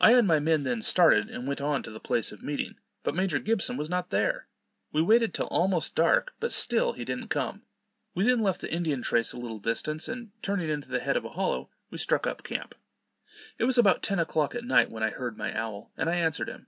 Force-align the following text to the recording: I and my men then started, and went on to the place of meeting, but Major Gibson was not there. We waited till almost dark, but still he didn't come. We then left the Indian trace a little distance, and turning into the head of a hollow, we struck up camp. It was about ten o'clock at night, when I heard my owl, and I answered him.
I 0.00 0.14
and 0.14 0.26
my 0.26 0.40
men 0.40 0.64
then 0.64 0.82
started, 0.82 1.30
and 1.30 1.46
went 1.46 1.60
on 1.60 1.84
to 1.84 1.92
the 1.92 2.00
place 2.00 2.32
of 2.32 2.42
meeting, 2.42 2.74
but 3.04 3.14
Major 3.14 3.38
Gibson 3.38 3.76
was 3.76 3.88
not 3.88 4.10
there. 4.10 4.48
We 4.90 5.00
waited 5.00 5.32
till 5.32 5.46
almost 5.46 5.94
dark, 5.94 6.34
but 6.40 6.50
still 6.50 6.94
he 6.94 7.04
didn't 7.04 7.28
come. 7.28 7.62
We 8.12 8.24
then 8.24 8.40
left 8.42 8.62
the 8.62 8.72
Indian 8.74 9.00
trace 9.00 9.32
a 9.32 9.38
little 9.38 9.60
distance, 9.60 10.08
and 10.08 10.32
turning 10.42 10.70
into 10.70 10.88
the 10.88 10.98
head 10.98 11.16
of 11.16 11.24
a 11.24 11.28
hollow, 11.38 11.70
we 11.88 11.98
struck 11.98 12.26
up 12.26 12.42
camp. 12.42 12.74
It 13.58 13.64
was 13.64 13.78
about 13.78 14.02
ten 14.02 14.18
o'clock 14.18 14.56
at 14.56 14.64
night, 14.64 14.90
when 14.90 15.04
I 15.04 15.10
heard 15.10 15.36
my 15.36 15.56
owl, 15.56 15.92
and 15.96 16.10
I 16.10 16.16
answered 16.16 16.48
him. 16.48 16.66